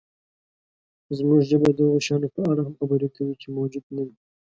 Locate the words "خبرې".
2.79-3.09